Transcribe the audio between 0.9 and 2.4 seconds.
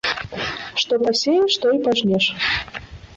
пасееш, тое і пажнеш